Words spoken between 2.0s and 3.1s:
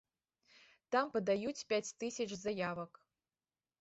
тысяч заявак.